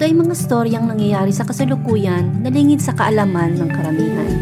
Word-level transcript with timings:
ito 0.00 0.08
ay 0.08 0.16
mga 0.16 0.32
storyang 0.32 0.88
nangyayari 0.88 1.28
sa 1.28 1.44
kasalukuyan 1.44 2.40
na 2.40 2.48
lingid 2.48 2.80
sa 2.80 2.96
kaalaman 2.96 3.52
ng 3.52 3.68
karamihan. 3.68 4.32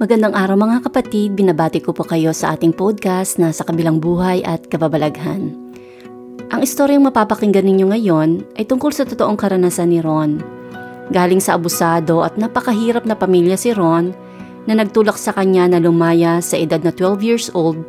Magandang 0.00 0.32
araw 0.32 0.56
mga 0.56 0.80
kapatid, 0.88 1.36
binabati 1.36 1.84
ko 1.84 1.92
po 1.92 2.08
kayo 2.08 2.32
sa 2.32 2.56
ating 2.56 2.72
podcast 2.72 3.36
na 3.36 3.52
sa 3.52 3.60
kabilang 3.68 4.00
buhay 4.00 4.40
at 4.40 4.64
kababalaghan. 4.64 5.52
Ang 6.56 6.60
istoryang 6.64 7.04
mapapakinggan 7.04 7.68
ninyo 7.68 7.92
ngayon 7.92 8.48
ay 8.56 8.64
tungkol 8.64 8.96
sa 8.96 9.04
totoong 9.04 9.36
karanasan 9.36 9.92
ni 9.92 10.00
Ron. 10.00 10.40
Galing 11.12 11.44
sa 11.44 11.60
abusado 11.60 12.24
at 12.24 12.40
napakahirap 12.40 13.04
na 13.04 13.12
pamilya 13.12 13.60
si 13.60 13.76
Ron 13.76 14.29
na 14.68 14.76
nagtulak 14.76 15.16
sa 15.16 15.32
kanya 15.32 15.70
na 15.70 15.78
lumaya 15.80 16.42
sa 16.44 16.60
edad 16.60 16.82
na 16.84 16.92
12 16.92 17.24
years 17.24 17.46
old 17.56 17.80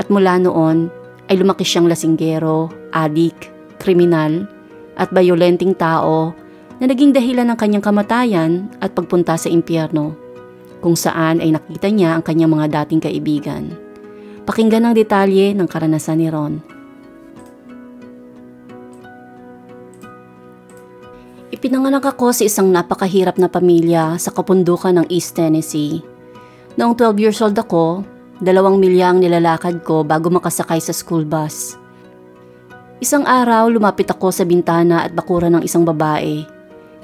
at 0.00 0.08
mula 0.08 0.40
noon 0.40 0.88
ay 1.28 1.40
lumaki 1.40 1.64
siyang 1.64 1.88
lasinggero, 1.88 2.68
adik, 2.92 3.52
kriminal 3.80 4.48
at 4.96 5.10
bayolenteng 5.12 5.76
tao 5.76 6.32
na 6.80 6.84
naging 6.88 7.12
dahilan 7.14 7.48
ng 7.52 7.58
kanyang 7.58 7.84
kamatayan 7.84 8.68
at 8.80 8.92
pagpunta 8.92 9.36
sa 9.36 9.48
impyerno 9.48 10.16
kung 10.84 10.96
saan 10.98 11.40
ay 11.40 11.54
nakita 11.54 11.88
niya 11.88 12.18
ang 12.18 12.22
kanyang 12.24 12.52
mga 12.52 12.66
dating 12.82 13.00
kaibigan. 13.00 13.72
Pakinggan 14.44 14.84
ang 14.84 14.94
detalye 14.94 15.56
ng 15.56 15.64
karanasan 15.64 16.20
ni 16.20 16.28
Ron. 16.28 16.60
Ipinanganak 21.48 22.04
ako 22.04 22.36
sa 22.36 22.44
isang 22.44 22.68
napakahirap 22.68 23.40
na 23.40 23.48
pamilya 23.48 24.20
sa 24.20 24.28
kapundukan 24.28 25.00
ng 25.00 25.06
East 25.08 25.32
Tennessee 25.32 26.13
Noong 26.74 26.98
12 26.98 27.22
years 27.22 27.38
old 27.38 27.54
ako, 27.54 28.02
dalawang 28.42 28.82
milya 28.82 29.14
ang 29.14 29.22
nilalakad 29.22 29.86
ko 29.86 30.02
bago 30.02 30.26
makasakay 30.26 30.82
sa 30.82 30.90
school 30.90 31.22
bus. 31.22 31.78
Isang 32.98 33.22
araw, 33.30 33.70
lumapit 33.70 34.10
ako 34.10 34.34
sa 34.34 34.42
bintana 34.42 35.06
at 35.06 35.14
bakura 35.14 35.46
ng 35.46 35.62
isang 35.62 35.86
babae. 35.86 36.42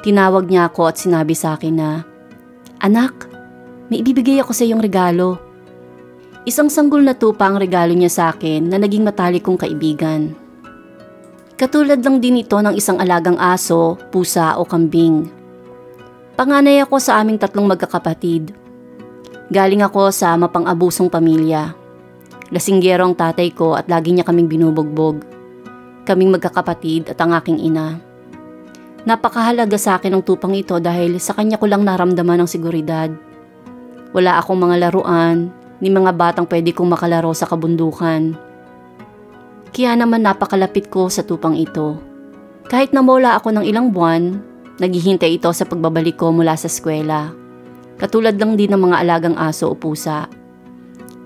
Tinawag 0.03 0.51
niya 0.51 0.67
ako 0.67 0.91
at 0.91 0.99
sinabi 0.99 1.39
sa 1.39 1.55
akin 1.55 1.75
na, 1.79 2.03
Anak, 2.83 3.31
may 3.87 4.03
ibibigay 4.03 4.43
ako 4.43 4.51
sa 4.51 4.67
iyong 4.67 4.83
regalo. 4.83 5.39
Isang 6.43 6.67
sanggol 6.67 7.07
na 7.07 7.15
tupa 7.15 7.47
ang 7.47 7.61
regalo 7.61 7.95
niya 7.95 8.11
sa 8.11 8.25
akin 8.35 8.67
na 8.67 8.81
naging 8.81 9.07
matalik 9.07 9.47
kong 9.47 9.61
kaibigan. 9.61 10.35
Katulad 11.55 12.03
lang 12.03 12.19
din 12.19 12.43
ito 12.43 12.59
ng 12.59 12.75
isang 12.75 12.99
alagang 12.99 13.39
aso, 13.39 13.95
pusa 14.11 14.59
o 14.59 14.67
kambing. 14.67 15.31
Panganay 16.35 16.83
ako 16.83 16.97
sa 16.99 17.21
aming 17.23 17.39
tatlong 17.39 17.69
magkakapatid 17.69 18.70
Galing 19.51 19.83
ako 19.83 20.15
sa 20.15 20.39
mapang-abusong 20.39 21.11
pamilya. 21.11 21.75
Lasinggero 22.55 23.03
ang 23.03 23.19
tatay 23.19 23.51
ko 23.51 23.75
at 23.75 23.91
lagi 23.91 24.15
niya 24.15 24.23
kaming 24.23 24.47
binubugbog. 24.47 25.27
Kaming 26.07 26.31
magkakapatid 26.39 27.11
at 27.11 27.19
ang 27.19 27.35
aking 27.35 27.59
ina. 27.59 27.99
Napakahalaga 29.03 29.75
sa 29.75 29.99
akin 29.99 30.15
ang 30.15 30.23
tupang 30.23 30.55
ito 30.55 30.79
dahil 30.79 31.19
sa 31.19 31.35
kanya 31.35 31.59
ko 31.59 31.67
lang 31.67 31.83
naramdaman 31.83 32.47
ng 32.47 32.47
seguridad. 32.47 33.11
Wala 34.15 34.39
akong 34.39 34.55
mga 34.55 34.87
laruan, 34.87 35.51
ni 35.83 35.91
mga 35.91 36.15
batang 36.15 36.47
pwede 36.47 36.71
kong 36.71 36.95
makalaro 36.95 37.35
sa 37.35 37.51
kabundukan. 37.51 38.39
Kaya 39.75 39.99
naman 39.99 40.23
napakalapit 40.23 40.87
ko 40.95 41.11
sa 41.11 41.27
tupang 41.27 41.59
ito. 41.59 41.99
Kahit 42.71 42.95
namola 42.95 43.35
ako 43.35 43.51
ng 43.51 43.67
ilang 43.67 43.91
buwan, 43.91 44.39
naghihintay 44.79 45.43
ito 45.43 45.51
sa 45.51 45.67
pagbabalik 45.67 46.15
ko 46.23 46.31
mula 46.31 46.55
sa 46.55 46.71
eskwela. 46.71 47.40
Katulad 48.01 48.41
lang 48.41 48.57
din 48.57 48.73
ng 48.73 48.81
mga 48.81 48.97
alagang 49.05 49.37
aso 49.37 49.69
o 49.69 49.77
pusa. 49.77 50.25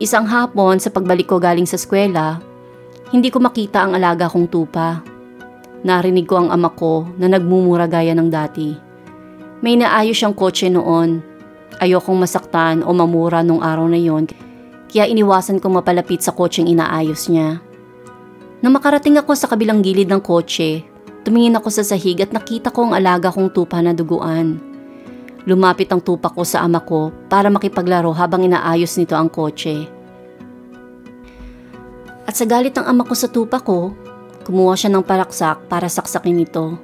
Isang 0.02 0.26
hapon 0.26 0.82
sa 0.82 0.90
pagbalik 0.90 1.30
ko 1.30 1.38
galing 1.38 1.70
sa 1.70 1.78
eskwela, 1.78 2.42
hindi 3.14 3.30
ko 3.30 3.38
makita 3.38 3.86
ang 3.86 3.94
alaga 3.94 4.26
kong 4.26 4.50
tupa. 4.50 4.98
Narinig 5.86 6.26
ko 6.26 6.42
ang 6.42 6.50
ama 6.50 6.74
ko 6.74 7.06
na 7.14 7.30
nagmumura 7.30 7.86
gaya 7.86 8.10
ng 8.10 8.26
dati. 8.26 8.74
May 9.62 9.78
naayos 9.78 10.18
siyang 10.18 10.34
kotse 10.34 10.66
noon. 10.66 11.22
Ayokong 11.78 12.18
masaktan 12.18 12.82
o 12.82 12.91
mamura 12.91 13.46
nung 13.46 13.62
araw 13.62 13.86
na 13.86 13.98
yon, 13.98 14.26
kaya 14.91 15.06
iniwasan 15.06 15.62
kong 15.62 15.78
mapalapit 15.78 16.26
sa 16.26 16.34
kotseng 16.34 16.66
inaayos 16.66 17.30
niya. 17.30 17.62
Nang 18.66 18.74
makarating 18.74 19.14
ako 19.14 19.38
sa 19.38 19.46
kabilang 19.46 19.78
gilid 19.78 20.10
ng 20.10 20.18
kotse, 20.18 20.82
tumingin 21.22 21.54
ako 21.54 21.70
sa 21.70 21.86
sahig 21.86 22.18
at 22.18 22.34
nakita 22.34 22.74
ko 22.74 22.91
ang 22.91 22.98
alaga 22.98 23.30
kong 23.30 23.54
tupa 23.54 23.78
na 23.78 23.94
duguan. 23.94 24.73
Lumapit 25.44 25.93
ang 25.93 26.00
tupa 26.00 26.32
ko 26.32 26.41
sa 26.41 26.65
ama 26.65 26.81
ko 26.81 27.12
para 27.28 27.53
makipaglaro 27.53 28.16
habang 28.16 28.49
inaayos 28.49 28.97
nito 28.97 29.12
ang 29.12 29.28
kotse. 29.28 29.84
At 32.25 32.32
sa 32.32 32.49
galit 32.49 32.72
ng 32.72 32.88
ama 32.88 33.05
ko 33.05 33.12
sa 33.12 33.28
tupa 33.28 33.60
ko, 33.60 33.93
kumuha 34.49 34.72
siya 34.72 34.88
ng 34.97 35.04
paraksak 35.04 35.69
para 35.69 35.84
saksakin 35.84 36.41
ito. 36.49 36.81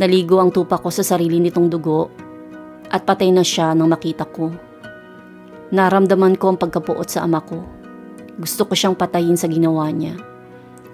Naligo 0.00 0.40
ang 0.40 0.48
tupa 0.48 0.80
ko 0.80 0.88
sa 0.88 1.04
sarili 1.04 1.40
nitong 1.40 1.68
dugo 1.68 2.08
at 2.88 3.04
patay 3.04 3.28
na 3.28 3.44
siya 3.44 3.76
nang 3.76 3.92
makita 3.92 4.24
ko. 4.24 4.52
Naramdaman 5.72 6.40
ko 6.40 6.52
ang 6.52 6.58
pagkapuot 6.60 7.08
sa 7.08 7.28
ama 7.28 7.44
ko. 7.44 7.64
Gusto 8.40 8.64
ko 8.64 8.72
siyang 8.72 8.96
patayin 8.96 9.36
sa 9.36 9.48
ginawa 9.48 9.88
niya. 9.92 10.16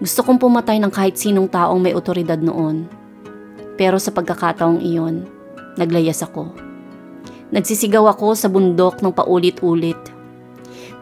Gusto 0.02 0.26
kong 0.26 0.42
pumatay 0.42 0.82
ng 0.82 0.90
kahit 0.90 1.14
sinong 1.14 1.46
taong 1.46 1.78
may 1.78 1.94
otoridad 1.94 2.38
noon. 2.42 2.90
Pero 3.78 3.98
sa 4.02 4.10
pagkakataong 4.10 4.82
iyon, 4.82 5.26
Naglayas 5.80 6.20
ako. 6.24 6.52
Nagsisigaw 7.52 8.08
ako 8.12 8.32
sa 8.32 8.48
bundok 8.48 9.04
ng 9.04 9.12
paulit-ulit. 9.12 10.00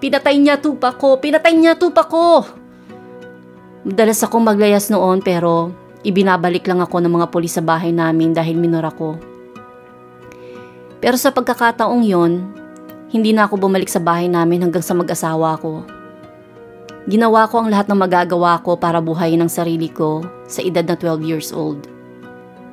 Pinatay 0.03 0.39
niya 0.43 0.59
tupa 0.59 0.95
ko! 0.95 1.19
Pinatay 1.19 1.55
niya 1.55 1.79
tupa 1.79 2.07
ko! 2.07 2.43
Madalas 3.87 4.21
akong 4.21 4.45
maglayas 4.45 4.93
noon 4.93 5.25
pero 5.25 5.73
ibinabalik 6.05 6.67
lang 6.69 6.85
ako 6.85 7.01
ng 7.01 7.13
mga 7.17 7.27
polis 7.33 7.57
sa 7.57 7.65
bahay 7.65 7.95
namin 7.95 8.35
dahil 8.37 8.59
minor 8.59 8.85
ako. 8.85 9.17
Pero 11.01 11.17
sa 11.17 11.33
pagkakataong 11.33 12.05
yon, 12.05 12.45
hindi 13.09 13.33
na 13.33 13.49
ako 13.49 13.67
bumalik 13.67 13.89
sa 13.89 13.99
bahay 13.99 14.29
namin 14.29 14.69
hanggang 14.69 14.85
sa 14.85 14.93
mag-asawa 14.93 15.57
ko. 15.59 15.83
Ginawa 17.09 17.49
ko 17.49 17.65
ang 17.65 17.73
lahat 17.73 17.89
ng 17.89 17.97
magagawa 17.97 18.61
ko 18.61 18.77
para 18.77 19.01
buhayin 19.01 19.41
ang 19.41 19.51
sarili 19.51 19.89
ko 19.89 20.21
sa 20.45 20.61
edad 20.61 20.85
na 20.85 20.95
12 20.95 21.25
years 21.25 21.49
old. 21.51 21.89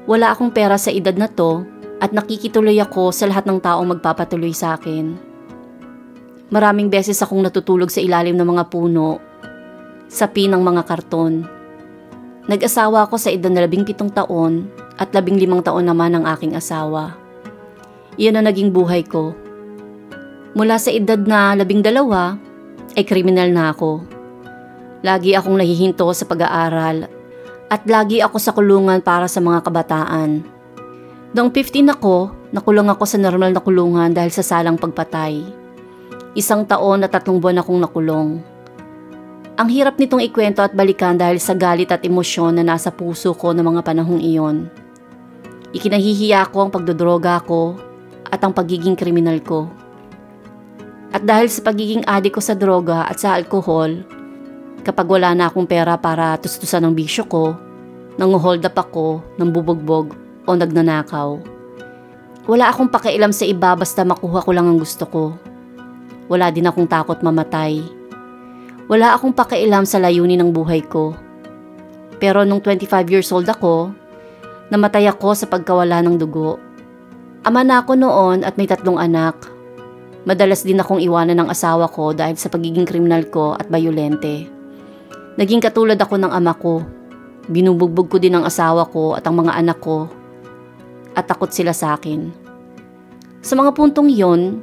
Wala 0.06 0.36
akong 0.36 0.52
pera 0.52 0.76
sa 0.76 0.92
edad 0.92 1.16
na 1.16 1.32
to 1.32 1.64
at 1.98 2.14
nakikituloy 2.14 2.78
ako 2.78 3.10
sa 3.10 3.26
lahat 3.26 3.50
ng 3.50 3.58
taong 3.58 3.98
magpapatuloy 3.98 4.54
sa 4.54 4.78
akin. 4.78 5.18
Maraming 6.48 6.88
beses 6.88 7.20
akong 7.20 7.44
natutulog 7.44 7.92
sa 7.92 8.00
ilalim 8.00 8.38
ng 8.38 8.48
mga 8.48 8.64
puno, 8.72 9.20
sa 10.08 10.30
ng 10.32 10.62
mga 10.64 10.82
karton. 10.88 11.44
Nag-asawa 12.48 13.04
ako 13.04 13.20
sa 13.20 13.28
edad 13.28 13.52
na 13.52 13.68
labing 13.68 13.84
pitong 13.84 14.08
taon 14.08 14.72
at 14.96 15.12
labing 15.12 15.36
limang 15.36 15.60
taon 15.60 15.84
naman 15.84 16.16
ang 16.16 16.24
aking 16.32 16.56
asawa. 16.56 17.20
Iyan 18.16 18.40
ang 18.40 18.48
naging 18.48 18.72
buhay 18.72 19.04
ko. 19.04 19.36
Mula 20.56 20.80
sa 20.80 20.90
edad 20.96 21.20
na 21.20 21.54
labing 21.60 21.84
dalawa, 21.84 22.40
ay 22.96 23.04
kriminal 23.04 23.52
na 23.52 23.76
ako. 23.76 24.02
Lagi 25.06 25.36
akong 25.38 25.60
nahihinto 25.60 26.08
sa 26.16 26.26
pag-aaral 26.26 27.06
at 27.68 27.82
lagi 27.86 28.24
ako 28.24 28.38
sa 28.40 28.56
kulungan 28.56 29.04
para 29.04 29.28
sa 29.28 29.44
mga 29.44 29.62
kabataan 29.62 30.57
Noong 31.38 31.54
15 31.54 31.86
ako, 31.94 32.34
nakulong 32.50 32.90
ako 32.90 33.06
sa 33.06 33.22
normal 33.22 33.54
na 33.54 33.62
kulungan 33.62 34.10
dahil 34.10 34.34
sa 34.34 34.42
salang 34.42 34.74
pagpatay. 34.74 35.46
Isang 36.34 36.66
taon 36.66 37.06
at 37.06 37.14
tatlong 37.14 37.38
buwan 37.38 37.62
akong 37.62 37.78
nakulong. 37.78 38.42
Ang 39.54 39.70
hirap 39.70 40.02
nitong 40.02 40.26
ikwento 40.26 40.66
at 40.66 40.74
balikan 40.74 41.14
dahil 41.14 41.38
sa 41.38 41.54
galit 41.54 41.94
at 41.94 42.02
emosyon 42.02 42.58
na 42.58 42.66
nasa 42.66 42.90
puso 42.90 43.38
ko 43.38 43.54
ng 43.54 43.62
mga 43.62 43.86
panahong 43.86 44.18
iyon. 44.18 44.66
Ikinahihiya 45.78 46.50
ko 46.50 46.66
ang 46.66 46.72
pagdodroga 46.74 47.38
ko 47.46 47.78
at 48.34 48.42
ang 48.42 48.58
pagiging 48.58 48.98
kriminal 48.98 49.38
ko. 49.38 49.70
At 51.14 51.22
dahil 51.22 51.54
sa 51.54 51.62
pagiging 51.62 52.02
adik 52.10 52.34
ko 52.34 52.42
sa 52.42 52.58
droga 52.58 53.06
at 53.06 53.22
sa 53.22 53.38
alkohol, 53.38 54.02
kapag 54.82 55.06
wala 55.06 55.38
na 55.38 55.54
akong 55.54 55.70
pera 55.70 56.02
para 56.02 56.34
tustusan 56.42 56.82
ng 56.82 56.98
bisyo 56.98 57.30
ko, 57.30 57.54
nanguhold 58.18 58.66
up 58.66 58.90
ako 58.90 59.22
ng 59.38 59.54
bubugbog 59.54 60.26
o 60.48 60.56
nagnanakaw. 60.56 61.58
Wala 62.48 62.72
akong 62.72 62.88
pakialam 62.88 63.36
sa 63.36 63.44
iba 63.44 63.76
basta 63.76 64.08
makuha 64.08 64.40
ko 64.40 64.56
lang 64.56 64.72
ang 64.72 64.80
gusto 64.80 65.04
ko. 65.04 65.36
Wala 66.32 66.48
din 66.48 66.64
akong 66.64 66.88
takot 66.88 67.20
mamatay. 67.20 67.84
Wala 68.88 69.12
akong 69.12 69.36
pakialam 69.36 69.84
sa 69.84 70.00
layunin 70.00 70.40
ng 70.40 70.56
buhay 70.56 70.80
ko. 70.88 71.12
Pero 72.24 72.48
nung 72.48 72.64
25 72.64 72.88
years 73.12 73.30
old 73.36 73.52
ako, 73.52 73.92
namatay 74.72 75.12
ako 75.12 75.36
sa 75.36 75.46
pagkawala 75.52 76.00
ng 76.08 76.16
dugo. 76.16 76.56
Ama 77.44 77.68
na 77.68 77.84
ako 77.84 78.00
noon 78.00 78.48
at 78.48 78.56
may 78.56 78.68
tatlong 78.68 78.96
anak. 78.96 79.36
Madalas 80.24 80.64
din 80.64 80.80
akong 80.80 81.04
iwanan 81.04 81.44
ng 81.44 81.52
asawa 81.52 81.92
ko 81.92 82.16
dahil 82.16 82.40
sa 82.40 82.48
pagiging 82.48 82.88
kriminal 82.88 83.28
ko 83.28 83.60
at 83.60 83.68
bayolente. 83.68 84.48
Naging 85.36 85.60
katulad 85.60 86.00
ako 86.00 86.16
ng 86.16 86.32
ama 86.32 86.56
ko. 86.56 86.80
Binubugbog 87.52 88.08
ko 88.08 88.18
din 88.24 88.40
ang 88.40 88.48
asawa 88.48 88.88
ko 88.88 89.20
at 89.20 89.24
ang 89.28 89.36
mga 89.40 89.56
anak 89.56 89.80
ko 89.84 90.08
at 91.18 91.26
takot 91.26 91.50
sila 91.50 91.74
sa 91.74 91.98
akin. 91.98 92.30
Sa 93.42 93.58
mga 93.58 93.74
puntong 93.74 94.14
iyon, 94.14 94.62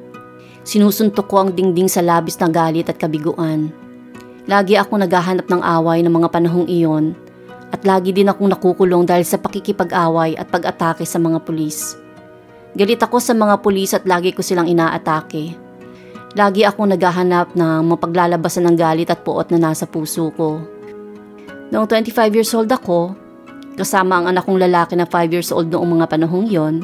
sinusuntok 0.63 1.27
ko 1.27 1.43
ang 1.43 1.51
dingding 1.51 1.91
sa 1.91 1.99
labis 1.99 2.39
na 2.39 2.47
galit 2.47 2.87
at 2.87 2.95
kabiguan. 2.95 3.75
Lagi 4.47 4.79
ako 4.79 5.03
naghahanap 5.03 5.51
ng 5.51 5.63
away 5.65 6.07
ng 6.07 6.15
mga 6.15 6.29
panahong 6.31 6.71
iyon 6.71 7.19
at 7.75 7.83
lagi 7.83 8.15
din 8.15 8.31
akong 8.31 8.55
nakukulong 8.55 9.03
dahil 9.03 9.27
sa 9.27 9.41
pakikipag-away 9.41 10.39
at 10.39 10.47
pag-atake 10.47 11.03
sa 11.03 11.19
mga 11.19 11.43
pulis. 11.43 11.99
Galit 12.79 13.03
ako 13.03 13.19
sa 13.19 13.35
mga 13.35 13.59
pulis 13.59 13.91
at 13.99 14.07
lagi 14.07 14.31
ko 14.31 14.47
silang 14.47 14.71
inaatake. 14.71 15.59
Lagi 16.35 16.67
akong 16.67 16.91
naghahanap 16.91 17.55
ng 17.55 17.83
mapaglalabasan 17.95 18.67
ng 18.67 18.77
galit 18.79 19.11
at 19.11 19.23
puot 19.23 19.51
na 19.55 19.71
nasa 19.71 19.87
puso 19.87 20.31
ko. 20.35 20.63
Noong 21.71 21.87
25 21.87 22.35
years 22.35 22.51
old 22.55 22.71
ako, 22.71 23.15
kasama 23.75 24.23
ang 24.23 24.27
anak 24.31 24.47
kong 24.47 24.59
lalaki 24.63 24.95
na 24.95 25.07
5 25.07 25.35
years 25.35 25.51
old 25.51 25.71
noong 25.71 25.99
mga 25.99 26.07
panahong 26.11 26.47
yon, 26.47 26.83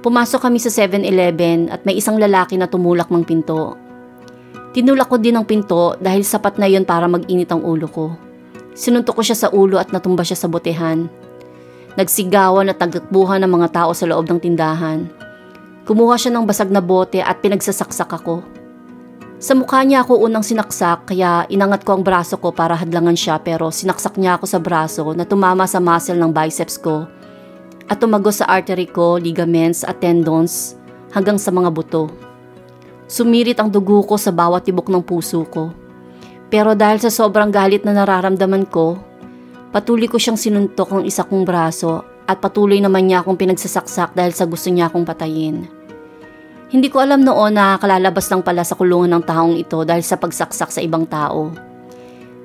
pumasok 0.00 0.46
kami 0.46 0.62
sa 0.62 0.70
7-Eleven 0.70 1.70
at 1.70 1.82
may 1.82 1.98
isang 1.98 2.18
lalaki 2.18 2.54
na 2.54 2.70
tumulak 2.70 3.10
ng 3.10 3.26
pinto. 3.26 3.74
Tinulak 4.74 5.06
ko 5.06 5.22
din 5.22 5.38
ang 5.38 5.46
pinto 5.46 5.94
dahil 6.02 6.26
sapat 6.26 6.58
na 6.58 6.66
yon 6.66 6.82
para 6.82 7.06
mag-init 7.06 7.46
ang 7.54 7.62
ulo 7.62 7.86
ko. 7.86 8.18
Sinuntok 8.74 9.18
ko 9.18 9.22
siya 9.22 9.38
sa 9.38 9.48
ulo 9.54 9.78
at 9.78 9.94
natumba 9.94 10.26
siya 10.26 10.34
sa 10.34 10.50
botehan. 10.50 11.06
Nagsigawan 11.94 12.66
at 12.66 12.82
nagtakbuhan 12.82 13.46
ng 13.46 13.52
mga 13.54 13.70
tao 13.70 13.94
sa 13.94 14.10
loob 14.10 14.26
ng 14.26 14.42
tindahan. 14.42 15.06
Kumuha 15.86 16.18
siya 16.18 16.34
ng 16.34 16.42
basag 16.42 16.74
na 16.74 16.82
bote 16.82 17.22
at 17.22 17.38
pinagsasaksak 17.38 18.10
ako. 18.10 18.42
Sa 19.44 19.52
mukha 19.52 19.84
niya 19.84 20.08
ako 20.08 20.24
unang 20.24 20.40
sinaksak 20.40 21.12
kaya 21.12 21.44
inangat 21.52 21.84
ko 21.84 22.00
ang 22.00 22.00
braso 22.00 22.40
ko 22.40 22.48
para 22.48 22.72
hadlangan 22.80 23.12
siya 23.12 23.36
pero 23.36 23.68
sinaksak 23.68 24.16
niya 24.16 24.40
ako 24.40 24.48
sa 24.48 24.56
braso 24.56 25.04
na 25.12 25.28
tumama 25.28 25.68
sa 25.68 25.84
muscle 25.84 26.16
ng 26.16 26.32
biceps 26.32 26.80
ko 26.80 27.04
at 27.84 28.00
tumagos 28.00 28.40
sa 28.40 28.48
artery 28.48 28.88
ko, 28.88 29.20
ligaments 29.20 29.84
at 29.84 30.00
tendons 30.00 30.80
hanggang 31.12 31.36
sa 31.36 31.52
mga 31.52 31.68
buto. 31.76 32.08
Sumirit 33.04 33.60
ang 33.60 33.68
dugo 33.68 34.00
ko 34.08 34.16
sa 34.16 34.32
bawat 34.32 34.64
tibok 34.64 34.88
ng 34.88 35.04
puso 35.04 35.44
ko. 35.44 35.76
Pero 36.48 36.72
dahil 36.72 37.04
sa 37.04 37.12
sobrang 37.12 37.52
galit 37.52 37.84
na 37.84 37.92
nararamdaman 37.92 38.64
ko, 38.72 38.96
patuloy 39.76 40.08
ko 40.08 40.16
siyang 40.16 40.40
sinuntok 40.40 40.88
ng 40.96 41.04
isa 41.04 41.20
kong 41.20 41.44
braso 41.44 42.00
at 42.24 42.40
patuloy 42.40 42.80
naman 42.80 43.12
niya 43.12 43.20
akong 43.20 43.36
pinagsasaksak 43.36 44.16
dahil 44.16 44.32
sa 44.32 44.48
gusto 44.48 44.72
niya 44.72 44.88
akong 44.88 45.04
patayin. 45.04 45.83
Hindi 46.74 46.90
ko 46.90 46.98
alam 46.98 47.22
noon 47.22 47.54
na 47.54 47.78
kalalabas 47.78 48.26
lang 48.34 48.42
pala 48.42 48.66
sa 48.66 48.74
kulungan 48.74 49.14
ng 49.14 49.22
taong 49.22 49.54
ito 49.54 49.86
dahil 49.86 50.02
sa 50.02 50.18
pagsaksak 50.18 50.74
sa 50.74 50.82
ibang 50.82 51.06
tao. 51.06 51.54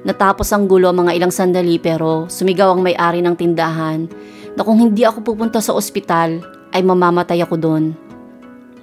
Natapos 0.05 0.53
ang 0.53 0.69
gulo 0.69 0.93
mga 0.93 1.17
ilang 1.17 1.33
sandali 1.33 1.81
pero 1.81 2.29
sumigaw 2.29 2.77
ang 2.77 2.85
may-ari 2.85 3.25
ng 3.25 3.33
tindahan 3.33 4.05
na 4.53 4.61
kung 4.61 4.77
hindi 4.77 5.01
ako 5.01 5.25
pupunta 5.25 5.57
sa 5.57 5.73
ospital 5.73 6.45
ay 6.77 6.85
mamamatay 6.85 7.41
ako 7.41 7.57
doon. 7.57 7.97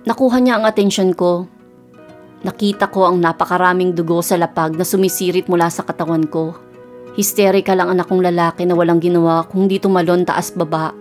Nakuha 0.02 0.42
niya 0.42 0.58
ang 0.58 0.66
atensyon 0.66 1.14
ko 1.14 1.46
Nakita 2.46 2.92
ko 2.94 3.10
ang 3.10 3.18
napakaraming 3.18 3.90
dugo 3.90 4.22
sa 4.22 4.38
lapag 4.38 4.78
na 4.78 4.86
sumisirit 4.86 5.50
mula 5.50 5.66
sa 5.66 5.82
katawan 5.82 6.30
ko. 6.30 6.54
Hysterika 7.18 7.74
lang 7.74 7.90
anak 7.90 8.06
kong 8.06 8.22
lalaki 8.22 8.62
na 8.62 8.78
walang 8.78 9.02
ginawa 9.02 9.42
kung 9.50 9.66
di 9.66 9.82
tumalon 9.82 10.22
taas 10.22 10.54
baba 10.54 10.94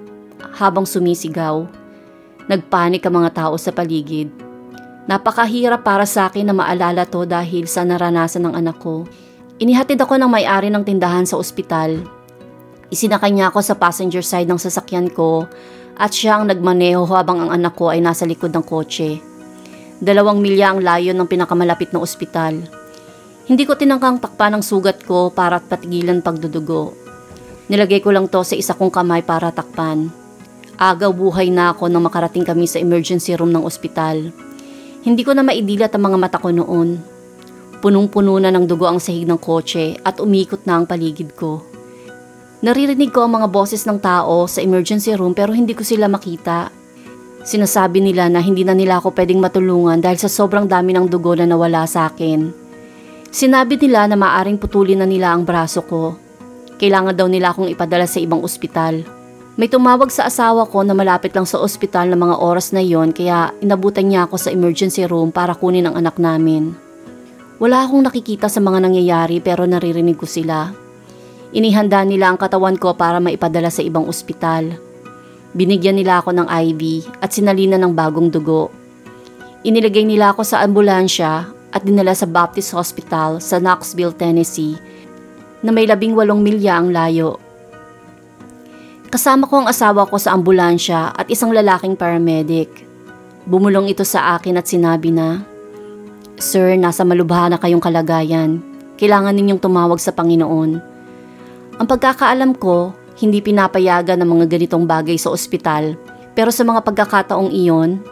habang 0.57 0.89
sumisigaw. 0.89 1.69
Nagpanik 2.45 3.01
ang 3.09 3.25
mga 3.25 3.31
tao 3.33 3.57
sa 3.57 3.73
paligid. 3.73 4.29
Napakahirap 5.09 5.81
para 5.81 6.05
sa 6.05 6.29
akin 6.29 6.49
na 6.49 6.53
maalala 6.53 7.05
to 7.09 7.25
dahil 7.25 7.65
sa 7.65 7.81
naranasan 7.81 8.45
ng 8.45 8.53
anak 8.53 8.77
ko. 8.77 9.09
Inihatid 9.57 9.97
ako 9.97 10.21
ng 10.21 10.29
may-ari 10.29 10.69
ng 10.69 10.85
tindahan 10.85 11.25
sa 11.25 11.41
ospital. 11.41 12.05
Isinakay 12.93 13.33
niya 13.33 13.49
ako 13.49 13.65
sa 13.65 13.73
passenger 13.73 14.21
side 14.21 14.45
ng 14.45 14.61
sasakyan 14.61 15.09
ko 15.09 15.49
at 15.97 16.13
siya 16.13 16.37
ang 16.37 16.45
nagmaneho 16.45 17.01
habang 17.09 17.41
ang 17.41 17.49
anak 17.49 17.73
ko 17.73 17.89
ay 17.89 17.97
nasa 17.97 18.29
likod 18.29 18.53
ng 18.53 18.61
kotse. 18.61 19.17
Dalawang 19.97 20.37
milya 20.37 20.69
ang 20.69 20.85
layo 20.85 21.17
ng 21.17 21.25
pinakamalapit 21.25 21.97
na 21.97 22.03
ospital. 22.03 22.61
Hindi 23.49 23.63
ko 23.65 23.73
tinangkang 23.73 24.21
takpan 24.21 24.53
ang 24.53 24.61
sugat 24.61 25.01
ko 25.01 25.33
para 25.33 25.57
patigilan 25.57 26.21
pagdudugo. 26.21 26.93
Nilagay 27.73 28.05
ko 28.05 28.13
lang 28.13 28.29
to 28.29 28.45
sa 28.45 28.53
isa 28.53 28.77
kong 28.77 28.93
kamay 28.93 29.25
para 29.25 29.49
takpan. 29.49 30.24
Agaw 30.75 31.15
buhay 31.15 31.47
na 31.55 31.71
ako 31.71 31.87
nang 31.87 32.03
makarating 32.03 32.43
kami 32.43 32.67
sa 32.67 32.83
emergency 32.83 33.31
room 33.39 33.55
ng 33.55 33.63
ospital. 33.63 34.35
Hindi 35.07 35.23
ko 35.23 35.31
na 35.31 35.45
maidilat 35.45 35.95
ang 35.95 36.03
mga 36.11 36.17
mata 36.19 36.37
ko 36.41 36.51
noon. 36.51 36.99
Punong-puno 37.79 38.35
na 38.41 38.51
ng 38.51 38.67
dugo 38.67 38.89
ang 38.89 38.99
sahig 38.99 39.23
ng 39.23 39.39
kotse 39.39 39.95
at 40.03 40.19
umikot 40.19 40.67
na 40.67 40.81
ang 40.81 40.89
paligid 40.89 41.31
ko. 41.37 41.63
Naririnig 42.65 43.13
ko 43.13 43.23
ang 43.23 43.39
mga 43.39 43.47
boses 43.47 43.85
ng 43.85 44.01
tao 44.01 44.49
sa 44.51 44.59
emergency 44.59 45.15
room 45.15 45.31
pero 45.31 45.55
hindi 45.55 45.71
ko 45.71 45.85
sila 45.85 46.11
makita. 46.11 46.73
Sinasabi 47.45 48.01
nila 48.01 48.25
na 48.27 48.41
hindi 48.41 48.65
na 48.65 48.73
nila 48.73 48.97
ako 48.97 49.13
pwedeng 49.13 49.37
matulungan 49.37 50.01
dahil 50.01 50.17
sa 50.17 50.25
sobrang 50.25 50.65
dami 50.65 50.97
ng 50.97 51.05
dugo 51.05 51.37
na 51.37 51.45
nawala 51.45 51.85
sa 51.85 52.09
akin. 52.09 52.49
Sinabi 53.29 53.77
nila 53.77 54.09
na 54.09 54.17
maaring 54.17 54.57
putulin 54.57 54.99
na 54.99 55.07
nila 55.07 55.31
ang 55.31 55.45
braso 55.45 55.85
ko. 55.85 56.17
Kailangan 56.81 57.13
daw 57.13 57.29
nila 57.29 57.53
akong 57.53 57.69
ipadala 57.69 58.09
sa 58.09 58.17
ibang 58.17 58.41
ospital. 58.41 59.05
May 59.55 59.71
tumawag 59.71 60.11
sa 60.11 60.27
asawa 60.27 60.67
ko 60.67 60.83
na 60.83 60.91
malapit 60.91 61.31
lang 61.31 61.47
sa 61.47 61.63
ospital 61.63 62.11
ng 62.11 62.19
mga 62.19 62.35
oras 62.43 62.75
na 62.75 62.83
yon 62.83 63.15
kaya 63.15 63.55
inabutan 63.63 64.11
niya 64.11 64.27
ako 64.27 64.35
sa 64.35 64.51
emergency 64.51 65.07
room 65.07 65.31
para 65.31 65.55
kunin 65.55 65.87
ang 65.87 65.95
anak 65.95 66.19
namin. 66.19 66.75
Wala 67.55 67.87
akong 67.87 68.03
nakikita 68.03 68.51
sa 68.51 68.59
mga 68.59 68.83
nangyayari 68.83 69.39
pero 69.39 69.63
naririnig 69.63 70.19
ko 70.19 70.27
sila. 70.27 70.75
Inihanda 71.55 72.03
nila 72.03 72.35
ang 72.35 72.39
katawan 72.39 72.75
ko 72.75 72.99
para 72.99 73.23
maipadala 73.23 73.71
sa 73.71 73.79
ibang 73.79 74.11
ospital. 74.11 74.75
Binigyan 75.55 75.95
nila 75.95 76.19
ako 76.19 76.35
ng 76.35 76.51
IV 76.51 77.07
at 77.23 77.31
sinalina 77.31 77.79
ng 77.79 77.95
bagong 77.95 78.27
dugo. 78.27 78.75
Inilagay 79.63 80.03
nila 80.03 80.35
ako 80.35 80.43
sa 80.43 80.67
ambulansya 80.67 81.47
at 81.71 81.81
dinala 81.87 82.11
sa 82.11 82.27
Baptist 82.27 82.75
Hospital 82.75 83.39
sa 83.39 83.55
Knoxville, 83.63 84.19
Tennessee 84.19 84.75
na 85.63 85.71
may 85.73 85.87
labing 85.87 86.13
walong 86.13 86.45
milya 86.45 86.77
ang 86.77 86.91
layo. 86.91 87.44
Kasama 89.13 89.45
ko 89.45 89.61
ang 89.63 89.67
asawa 89.69 90.09
ko 90.09 90.17
sa 90.17 90.33
ambulansya 90.33 91.13
at 91.13 91.29
isang 91.29 91.53
lalaking 91.53 91.93
paramedic. 91.93 92.85
Bumulong 93.45 93.93
ito 93.93 94.01
sa 94.01 94.33
akin 94.35 94.57
at 94.57 94.65
sinabi 94.65 95.13
na, 95.13 95.45
Sir, 96.41 96.75
nasa 96.75 97.05
malubha 97.05 97.47
na 97.47 97.61
kayong 97.61 97.79
kalagayan. 97.79 98.59
Kailangan 98.97 99.37
ninyong 99.37 99.61
tumawag 99.61 100.01
sa 100.01 100.11
Panginoon. 100.11 100.71
Ang 101.79 101.87
pagkakaalam 101.87 102.57
ko, 102.57 102.91
hindi 103.21 103.39
pinapayagan 103.39 104.19
ng 104.19 104.29
mga 104.29 104.45
ganitong 104.57 104.83
bagay 104.83 105.15
sa 105.15 105.31
ospital. 105.31 105.95
Pero 106.35 106.51
sa 106.51 106.67
mga 106.67 106.83
pagkakataong 106.83 107.53
iyon, 107.53 108.03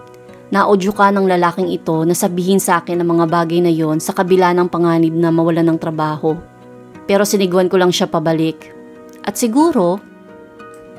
naudyo 0.54 0.96
ka 0.96 1.12
ng 1.12 1.28
lalaking 1.28 1.74
ito 1.74 2.06
na 2.08 2.16
sabihin 2.16 2.62
sa 2.62 2.80
akin 2.80 3.02
ang 3.02 3.10
mga 3.20 3.26
bagay 3.28 3.60
na 3.60 3.74
yon 3.74 4.00
sa 4.00 4.16
kabila 4.16 4.56
ng 4.56 4.70
panganib 4.72 5.12
na 5.12 5.34
mawalan 5.34 5.74
ng 5.74 5.80
trabaho. 5.82 6.38
Pero 7.04 7.28
siniguan 7.28 7.68
ko 7.68 7.76
lang 7.76 7.92
siya 7.92 8.08
pabalik. 8.08 8.72
At 9.28 9.36
siguro, 9.36 10.00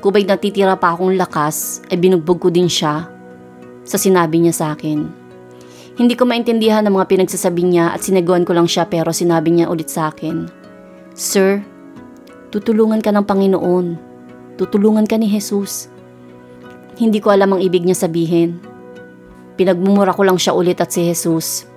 kubay 0.05 0.21
natitira 0.21 0.77
pa 0.77 0.93
akong 0.93 1.17
lakas, 1.17 1.81
ay 1.89 1.97
binugbog 1.97 2.37
ko 2.37 2.53
din 2.53 2.69
siya 2.69 3.09
sa 3.81 3.97
sinabi 3.97 4.37
niya 4.37 4.53
sa 4.53 4.65
akin. 4.77 5.09
Hindi 5.97 6.13
ko 6.13 6.29
maintindihan 6.29 6.85
ang 6.85 7.01
mga 7.01 7.09
pinagsasabi 7.09 7.65
niya 7.65 7.89
at 7.89 8.05
siniguan 8.05 8.45
ko 8.45 8.53
lang 8.53 8.69
siya 8.69 8.85
pero 8.85 9.09
sinabi 9.09 9.49
niya 9.49 9.73
ulit 9.73 9.89
sa 9.89 10.13
akin, 10.13 10.45
Sir, 11.17 11.65
Tutulungan 12.55 13.03
ka 13.03 13.11
ng 13.11 13.27
Panginoon. 13.27 13.85
Tutulungan 14.55 15.03
ka 15.03 15.19
ni 15.19 15.27
Jesus. 15.27 15.91
Hindi 16.95 17.19
ko 17.19 17.35
alam 17.35 17.51
ang 17.51 17.59
ibig 17.59 17.83
niya 17.83 18.07
sabihin. 18.07 18.63
Pinagmumura 19.59 20.15
ko 20.15 20.23
lang 20.23 20.39
siya 20.39 20.55
ulit 20.55 20.79
at 20.79 20.87
si 20.87 21.03
Jesus. 21.03 21.67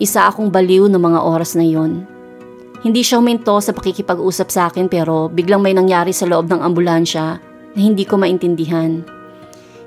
Isa 0.00 0.24
akong 0.24 0.48
baliw 0.48 0.88
ng 0.88 0.96
mga 0.96 1.20
oras 1.20 1.52
na 1.52 1.68
yon. 1.68 2.08
Hindi 2.80 3.04
siya 3.04 3.20
huminto 3.20 3.60
sa 3.60 3.76
pakikipag-usap 3.76 4.48
sa 4.48 4.72
akin 4.72 4.88
pero 4.88 5.28
biglang 5.28 5.60
may 5.60 5.76
nangyari 5.76 6.16
sa 6.16 6.24
loob 6.24 6.48
ng 6.48 6.64
ambulansya 6.64 7.36
na 7.76 7.80
hindi 7.80 8.08
ko 8.08 8.16
maintindihan. 8.16 9.04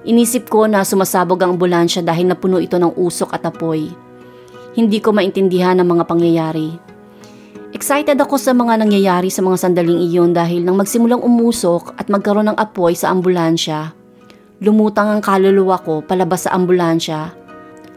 Inisip 0.06 0.46
ko 0.46 0.70
na 0.70 0.86
sumasabog 0.86 1.42
ang 1.42 1.58
ambulansya 1.58 2.06
dahil 2.06 2.30
napuno 2.30 2.62
ito 2.62 2.78
ng 2.78 2.94
usok 2.94 3.34
at 3.34 3.50
apoy. 3.50 3.90
Hindi 4.78 5.02
ko 5.02 5.10
maintindihan 5.10 5.82
ang 5.82 5.90
mga 5.90 6.06
pangyayari. 6.06 6.70
Excited 7.74 8.14
ako 8.22 8.38
sa 8.38 8.54
mga 8.54 8.86
nangyayari 8.86 9.34
sa 9.34 9.42
mga 9.42 9.58
sandaling 9.58 9.98
iyon 10.14 10.30
dahil 10.30 10.62
nang 10.62 10.78
magsimulang 10.78 11.26
umusok 11.26 11.98
at 11.98 12.14
magkaroon 12.14 12.54
ng 12.54 12.58
apoy 12.62 12.94
sa 12.94 13.10
ambulansya, 13.10 13.90
lumutang 14.62 15.10
ang 15.10 15.22
kaluluwa 15.26 15.82
ko 15.82 16.06
palabas 16.06 16.46
sa 16.46 16.54
ambulansya 16.54 17.34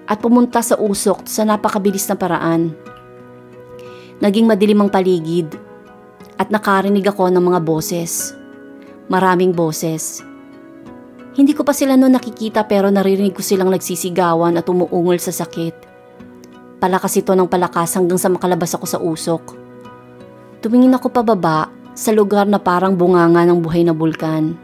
at 0.08 0.18
pumunta 0.24 0.64
sa 0.64 0.80
usok 0.80 1.28
sa 1.28 1.44
napakabilis 1.44 2.08
na 2.08 2.16
paraan. 2.16 2.72
Naging 4.16 4.48
madilim 4.48 4.80
ang 4.80 4.88
paligid 4.88 5.52
at 6.40 6.48
nakarinig 6.48 7.04
ako 7.04 7.28
ng 7.28 7.44
mga 7.52 7.60
boses. 7.60 8.32
Maraming 9.12 9.52
boses. 9.52 10.24
Hindi 11.36 11.52
ko 11.52 11.68
pa 11.68 11.76
sila 11.76 12.00
noon 12.00 12.16
nakikita 12.16 12.64
pero 12.64 12.88
naririnig 12.88 13.36
ko 13.36 13.44
silang 13.44 13.68
nagsisigawan 13.68 14.56
at 14.56 14.64
umuungol 14.64 15.20
sa 15.20 15.36
sakit. 15.36 15.84
Palakas 16.80 17.20
ito 17.20 17.36
ng 17.36 17.44
palakas 17.44 17.92
hanggang 17.92 18.16
sa 18.16 18.32
makalabas 18.32 18.72
ako 18.72 18.86
sa 18.88 18.96
usok. 18.96 19.52
Tumingin 20.64 20.96
ako 20.96 21.12
pababa 21.12 21.68
sa 21.92 22.08
lugar 22.12 22.48
na 22.48 22.56
parang 22.56 22.96
bunganga 22.96 23.44
ng 23.44 23.60
buhay 23.60 23.84
na 23.84 23.92
bulkan. 23.92 24.56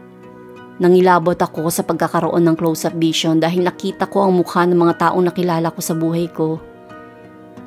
Nangilabot 0.81 1.37
ako 1.37 1.69
sa 1.69 1.85
pagkakaroon 1.85 2.41
ng 2.41 2.57
close-up 2.57 2.97
vision 2.97 3.37
dahil 3.37 3.61
nakita 3.61 4.09
ko 4.09 4.25
ang 4.25 4.33
mukha 4.33 4.65
ng 4.65 4.73
mga 4.73 4.93
taong 4.97 5.29
nakilala 5.29 5.69
ko 5.69 5.77
sa 5.77 5.93
buhay 5.93 6.25
ko. 6.33 6.72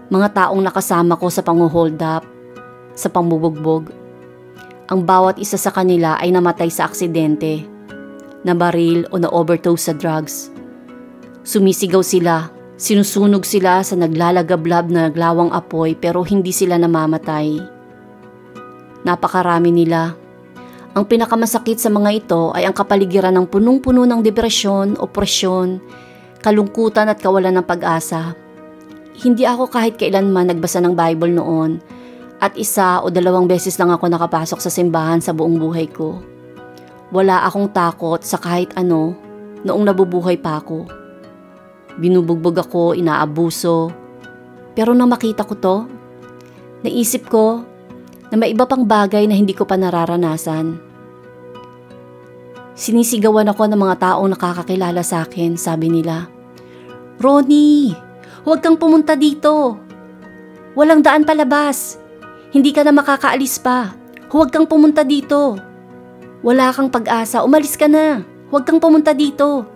Mga 0.06 0.28
taong 0.38 0.62
nakasama 0.62 1.18
ko 1.18 1.26
sa 1.26 1.42
panguhold 1.42 1.98
up, 1.98 2.22
sa 2.94 3.10
pambubugbog. 3.10 3.90
Ang 4.86 5.02
bawat 5.02 5.42
isa 5.42 5.58
sa 5.58 5.75
kanila 5.75 6.14
ay 6.22 6.30
namatay 6.30 6.70
sa 6.70 6.86
aksidente, 6.86 7.66
nabaril 8.46 9.10
o 9.10 9.18
na-overdose 9.18 9.90
sa 9.90 9.94
drugs. 9.98 10.54
Sumisigaw 11.42 12.06
sila, 12.06 12.54
sinusunog 12.78 13.42
sila 13.42 13.82
sa 13.82 13.98
naglalagablab 13.98 14.94
na 14.94 15.10
naglawang 15.10 15.50
apoy 15.50 15.98
pero 15.98 16.22
hindi 16.22 16.54
sila 16.54 16.78
namamatay. 16.78 17.58
Napakarami 19.02 19.75
nila 19.75 20.14
ang 20.96 21.04
pinakamasakit 21.04 21.76
sa 21.76 21.92
mga 21.92 22.25
ito 22.25 22.56
ay 22.56 22.64
ang 22.64 22.72
kapaligiran 22.72 23.36
ng 23.36 23.52
punong-puno 23.52 24.08
ng 24.08 24.25
depresyon, 24.25 24.96
opresyon, 24.96 25.76
kalungkutan 26.40 27.12
at 27.12 27.20
kawalan 27.20 27.52
ng 27.60 27.66
pag-asa. 27.68 28.32
Hindi 29.16 29.49
ako 29.49 29.73
kahit 29.73 29.96
kailanman 29.96 30.52
nagbasa 30.52 30.85
ng 30.85 30.92
Bible 30.92 31.32
noon 31.32 31.80
at 32.37 32.52
isa 32.61 33.00
o 33.00 33.08
dalawang 33.08 33.49
beses 33.49 33.80
lang 33.80 33.88
ako 33.88 34.12
nakapasok 34.12 34.61
sa 34.61 34.68
simbahan 34.68 35.25
sa 35.25 35.32
buong 35.32 35.56
buhay 35.56 35.88
ko. 35.88 36.20
Wala 37.14 37.49
akong 37.49 37.73
takot 37.73 38.20
sa 38.20 38.37
kahit 38.37 38.76
ano 38.76 39.16
noong 39.64 39.85
nabubuhay 39.88 40.37
pa 40.37 40.61
ako. 40.61 40.85
Binubugbog 41.96 42.61
ako, 42.61 42.92
inaabuso. 42.92 43.88
Pero 44.76 44.92
nang 44.92 45.08
makita 45.08 45.49
ko 45.49 45.54
to, 45.56 45.76
naisip 46.85 47.32
ko 47.32 47.64
na 48.28 48.37
may 48.37 48.52
iba 48.52 48.68
pang 48.68 48.85
bagay 48.85 49.25
na 49.25 49.32
hindi 49.32 49.56
ko 49.56 49.64
pa 49.64 49.80
nararanasan. 49.80 50.76
Sinisigawan 52.76 53.49
ako 53.49 53.73
ng 53.73 53.80
mga 53.80 53.96
taong 53.96 54.37
nakakakilala 54.37 55.00
sa 55.00 55.25
akin, 55.25 55.56
sabi 55.56 55.88
nila. 55.88 56.28
Ronnie, 57.16 57.96
huwag 58.46 58.62
kang 58.62 58.78
pumunta 58.78 59.18
dito. 59.18 59.74
Walang 60.78 61.02
daan 61.02 61.26
palabas. 61.26 61.98
Hindi 62.54 62.70
ka 62.70 62.86
na 62.86 62.94
makakaalis 62.94 63.58
pa. 63.58 63.90
Huwag 64.30 64.54
kang 64.54 64.70
pumunta 64.70 65.02
dito. 65.02 65.58
Wala 66.46 66.70
kang 66.70 66.88
pag-asa, 66.88 67.42
umalis 67.42 67.74
ka 67.74 67.90
na. 67.90 68.22
Huwag 68.54 68.62
kang 68.62 68.78
pumunta 68.78 69.10
dito. 69.10 69.66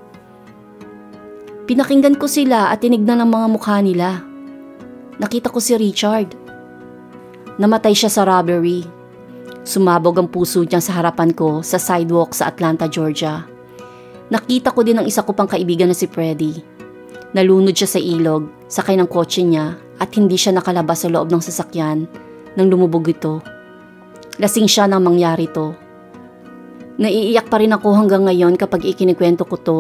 Pinakinggan 1.67 2.15
ko 2.15 2.31
sila 2.31 2.71
at 2.71 2.79
tinignan 2.79 3.19
ang 3.19 3.31
mga 3.35 3.47
mukha 3.51 3.83
nila. 3.83 4.23
Nakita 5.19 5.51
ko 5.51 5.59
si 5.59 5.75
Richard. 5.75 6.39
Namatay 7.59 7.93
siya 7.93 8.09
sa 8.09 8.23
robbery 8.23 9.01
Sumabog 9.61 10.17
ang 10.17 10.29
puso 10.29 10.65
niya 10.65 10.81
sa 10.81 10.97
harapan 10.97 11.37
ko 11.37 11.61
sa 11.61 11.77
sidewalk 11.77 12.33
sa 12.33 12.49
Atlanta, 12.49 12.89
Georgia. 12.89 13.45
Nakita 14.33 14.73
ko 14.73 14.81
din 14.81 14.99
ang 14.99 15.07
isa 15.07 15.21
ko 15.21 15.37
pang 15.37 15.51
kaibigan 15.51 15.91
na 15.91 15.97
si 15.97 16.09
Freddy. 16.09 16.70
Nalunod 17.37 17.77
siya 17.77 17.87
sa 17.87 18.01
ilog, 18.03 18.67
sakay 18.67 18.99
ng 18.99 19.07
kotse 19.07 19.47
niya 19.47 19.79
at 20.03 20.11
hindi 20.17 20.35
siya 20.35 20.57
nakalabas 20.57 21.07
sa 21.07 21.09
loob 21.13 21.31
ng 21.31 21.43
sasakyan 21.43 22.11
nang 22.59 22.67
lumubog 22.67 23.07
ito. 23.07 23.39
Lasing 24.43 24.67
siya 24.67 24.91
nang 24.91 25.07
mangyari 25.07 25.47
to. 25.47 25.77
Naiiyak 27.01 27.47
pa 27.47 27.63
rin 27.63 27.73
ako 27.73 27.95
hanggang 27.95 28.27
ngayon 28.27 28.59
kapag 28.59 28.85
ikinikwento 28.85 29.47
ko 29.47 29.57
to. 29.57 29.79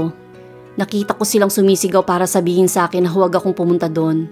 Nakita 0.79 1.19
ko 1.19 1.27
silang 1.27 1.51
sumisigaw 1.51 2.07
para 2.07 2.25
sabihin 2.25 2.71
sa 2.71 2.87
akin 2.87 3.05
na 3.05 3.11
huwag 3.11 3.35
akong 3.35 3.53
pumunta 3.53 3.91
doon. 3.91 4.31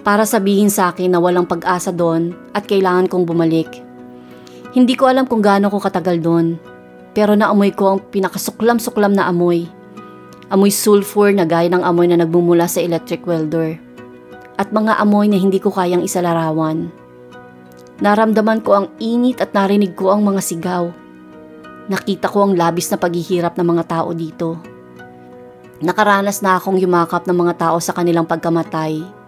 Para 0.00 0.24
sabihin 0.24 0.72
sa 0.72 0.90
akin 0.90 1.12
na 1.12 1.20
walang 1.20 1.44
pag-asa 1.44 1.92
doon 1.92 2.32
at 2.56 2.64
kailangan 2.64 3.06
kong 3.06 3.28
bumalik 3.28 3.88
hindi 4.76 5.00
ko 5.00 5.08
alam 5.08 5.24
kung 5.24 5.40
gaano 5.40 5.72
ko 5.72 5.80
katagal 5.80 6.20
doon, 6.20 6.60
pero 7.16 7.32
naamoy 7.32 7.72
ko 7.72 7.96
ang 7.96 8.00
pinakasuklam-suklam 8.12 9.16
na 9.16 9.24
amoy. 9.24 9.64
Amoy 10.48 10.72
sulfur 10.72 11.32
na 11.36 11.44
gaya 11.44 11.68
ng 11.68 11.84
amoy 11.84 12.08
na 12.08 12.20
nagmumula 12.20 12.64
sa 12.64 12.80
electric 12.80 13.24
welder. 13.28 13.76
At 14.56 14.72
mga 14.72 14.98
amoy 14.98 15.28
na 15.28 15.38
hindi 15.38 15.60
ko 15.60 15.68
kayang 15.70 16.02
isalarawan. 16.02 16.88
Naramdaman 18.00 18.64
ko 18.64 18.70
ang 18.78 18.86
init 18.98 19.42
at 19.44 19.52
narinig 19.52 19.92
ko 19.94 20.14
ang 20.14 20.24
mga 20.24 20.40
sigaw. 20.40 20.88
Nakita 21.88 22.32
ko 22.32 22.48
ang 22.48 22.52
labis 22.56 22.88
na 22.90 22.98
paghihirap 22.98 23.54
ng 23.58 23.66
mga 23.66 23.84
tao 23.86 24.10
dito. 24.16 24.58
Nakaranas 25.84 26.42
na 26.42 26.58
akong 26.58 26.80
yumakap 26.80 27.28
ng 27.28 27.38
mga 27.38 27.54
tao 27.54 27.76
sa 27.78 27.94
kanilang 27.94 28.26
pagkamatay 28.26 29.18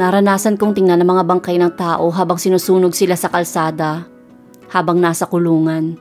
Naranasan 0.00 0.56
kong 0.56 0.72
tingnan 0.72 1.04
ang 1.04 1.12
mga 1.12 1.28
bangkay 1.28 1.60
ng 1.60 1.76
tao 1.76 2.08
habang 2.08 2.40
sinusunog 2.40 2.96
sila 2.96 3.20
sa 3.20 3.28
kalsada, 3.28 4.08
habang 4.72 4.96
nasa 4.96 5.28
kulungan. 5.28 6.00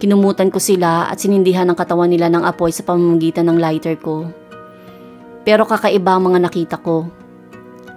Kinumutan 0.00 0.48
ko 0.48 0.56
sila 0.56 1.12
at 1.12 1.20
sinindihan 1.20 1.68
ang 1.68 1.76
katawan 1.76 2.08
nila 2.08 2.32
ng 2.32 2.40
apoy 2.40 2.72
sa 2.72 2.80
pamamagitan 2.88 3.44
ng 3.52 3.60
lighter 3.60 4.00
ko. 4.00 4.32
Pero 5.44 5.68
kakaiba 5.68 6.16
ang 6.16 6.32
mga 6.32 6.40
nakita 6.40 6.80
ko. 6.80 7.04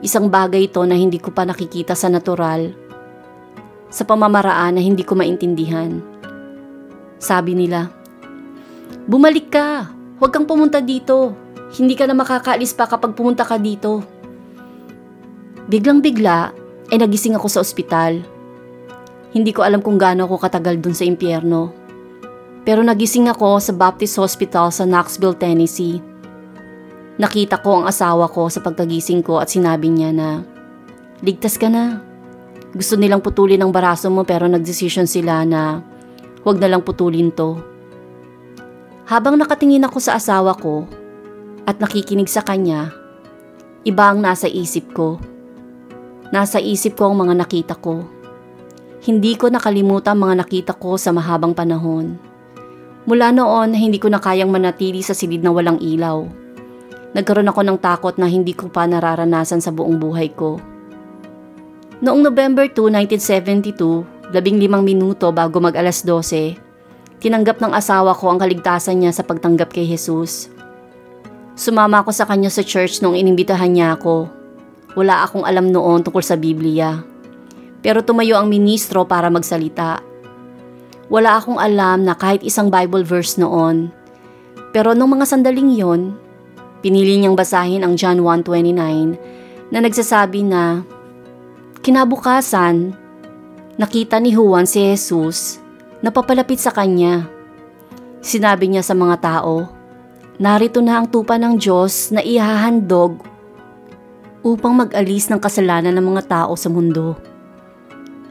Isang 0.04 0.28
bagay 0.28 0.68
ito 0.68 0.84
na 0.84 1.00
hindi 1.00 1.16
ko 1.16 1.32
pa 1.32 1.48
nakikita 1.48 1.96
sa 1.96 2.12
natural. 2.12 2.76
Sa 3.88 4.04
pamamaraan 4.04 4.76
na 4.76 4.84
hindi 4.84 5.08
ko 5.08 5.16
maintindihan. 5.16 6.04
Sabi 7.24 7.56
nila, 7.56 7.88
Bumalik 9.08 9.48
ka! 9.48 9.88
Huwag 10.20 10.36
kang 10.36 10.44
pumunta 10.44 10.84
dito. 10.84 11.32
Hindi 11.72 11.96
ka 11.96 12.04
na 12.04 12.20
makakaalis 12.20 12.76
pa 12.76 12.84
kapag 12.84 13.16
pumunta 13.16 13.48
ka 13.48 13.56
dito. 13.56 14.04
Biglang 15.72 16.04
bigla 16.04 16.52
ay 16.92 17.00
nagising 17.00 17.40
ako 17.40 17.48
sa 17.48 17.64
ospital. 17.64 18.20
Hindi 19.32 19.56
ko 19.56 19.64
alam 19.64 19.80
kung 19.80 19.96
gaano 19.96 20.28
ako 20.28 20.36
katagal 20.36 20.84
dun 20.84 20.92
sa 20.92 21.08
impyerno. 21.08 21.83
Pero 22.64 22.80
nagising 22.80 23.28
ako 23.28 23.60
sa 23.60 23.76
Baptist 23.76 24.16
Hospital 24.16 24.72
sa 24.72 24.88
Knoxville, 24.88 25.36
Tennessee. 25.36 26.00
Nakita 27.20 27.60
ko 27.60 27.84
ang 27.84 27.86
asawa 27.92 28.32
ko 28.32 28.48
sa 28.48 28.64
pagkagising 28.64 29.20
ko 29.20 29.44
at 29.44 29.52
sinabi 29.52 29.92
niya 29.92 30.16
na, 30.16 30.48
Ligtas 31.20 31.60
ka 31.60 31.68
na. 31.68 32.00
Gusto 32.74 32.96
nilang 32.96 33.22
putulin 33.22 33.62
ang 33.62 33.70
baraso 33.70 34.08
mo 34.08 34.26
pero 34.26 34.48
nagdesisyon 34.48 35.06
sila 35.06 35.44
na 35.46 35.84
huwag 36.42 36.58
na 36.58 36.72
lang 36.72 36.82
putulin 36.82 37.30
to. 37.36 37.60
Habang 39.08 39.36
nakatingin 39.36 39.84
ako 39.84 40.00
sa 40.00 40.16
asawa 40.16 40.56
ko 40.56 40.88
at 41.68 41.78
nakikinig 41.84 42.32
sa 42.32 42.42
kanya, 42.42 42.96
iba 43.84 44.08
ang 44.08 44.24
nasa 44.24 44.48
isip 44.48 44.96
ko. 44.96 45.20
Nasa 46.32 46.58
isip 46.58 46.98
ko 46.98 47.12
ang 47.12 47.28
mga 47.28 47.44
nakita 47.46 47.76
ko. 47.78 48.08
Hindi 49.04 49.36
ko 49.36 49.52
nakalimutan 49.52 50.16
mga 50.16 50.48
nakita 50.48 50.74
ko 50.74 50.96
sa 50.96 51.12
mahabang 51.12 51.52
panahon. 51.52 52.33
Mula 53.04 53.36
noon, 53.36 53.76
hindi 53.76 54.00
ko 54.00 54.08
na 54.08 54.22
kayang 54.22 54.52
manatili 54.52 55.04
sa 55.04 55.12
silid 55.12 55.44
na 55.44 55.52
walang 55.52 55.80
ilaw. 55.80 56.24
Nagkaroon 57.14 57.52
ako 57.52 57.62
ng 57.62 57.78
takot 57.78 58.16
na 58.18 58.26
hindi 58.26 58.56
ko 58.56 58.72
pa 58.72 58.88
nararanasan 58.88 59.60
sa 59.60 59.70
buong 59.70 60.00
buhay 60.00 60.32
ko. 60.34 60.58
Noong 62.04 62.24
November 62.24 62.68
2, 62.68 62.90
1972, 63.12 64.32
labing 64.34 64.58
limang 64.58 64.82
minuto 64.82 65.30
bago 65.30 65.60
mag 65.60 65.76
alas 65.76 66.02
12, 66.02 66.58
tinanggap 67.20 67.60
ng 67.60 67.72
asawa 67.76 68.16
ko 68.16 68.34
ang 68.34 68.40
kaligtasan 68.40 69.04
niya 69.04 69.12
sa 69.14 69.24
pagtanggap 69.24 69.72
kay 69.72 69.86
Jesus. 69.86 70.50
Sumama 71.54 72.02
ako 72.02 72.12
sa 72.16 72.26
kanya 72.26 72.50
sa 72.50 72.66
church 72.66 73.00
nung 73.00 73.14
inimbitahan 73.14 73.70
niya 73.70 73.94
ako 73.94 74.44
wala 74.94 75.26
akong 75.26 75.46
alam 75.46 75.74
noon 75.74 76.06
tungkol 76.06 76.22
sa 76.22 76.38
Biblia. 76.38 77.02
Pero 77.84 78.06
tumayo 78.06 78.40
ang 78.40 78.48
ministro 78.48 79.04
para 79.04 79.28
magsalita. 79.28 80.00
Wala 81.14 81.38
akong 81.38 81.62
alam 81.62 82.10
na 82.10 82.18
kahit 82.18 82.42
isang 82.42 82.74
Bible 82.74 83.06
verse 83.06 83.38
noon. 83.38 83.94
Pero 84.74 84.98
nung 84.98 85.14
mga 85.14 85.30
sandaling 85.30 85.78
yon, 85.78 86.18
pinili 86.82 87.22
niyang 87.22 87.38
basahin 87.38 87.86
ang 87.86 87.94
John 87.94 88.26
1.29 88.26 89.70
na 89.70 89.78
nagsasabi 89.78 90.42
na, 90.42 90.82
Kinabukasan, 91.86 92.98
nakita 93.78 94.18
ni 94.18 94.34
Juan 94.34 94.66
si 94.66 94.82
Jesus 94.82 95.62
na 96.02 96.10
papalapit 96.10 96.58
sa 96.58 96.74
kanya. 96.74 97.30
Sinabi 98.26 98.74
niya 98.74 98.82
sa 98.82 98.98
mga 98.98 99.22
tao, 99.22 99.70
Narito 100.42 100.82
na 100.82 100.98
ang 100.98 101.06
tupa 101.06 101.38
ng 101.38 101.62
Diyos 101.62 102.10
na 102.10 102.26
ihahandog 102.26 103.22
upang 104.42 104.74
mag-alis 104.74 105.30
ng 105.30 105.38
kasalanan 105.38 105.94
ng 105.94 106.06
mga 106.10 106.26
tao 106.26 106.58
sa 106.58 106.74
mundo. 106.74 107.14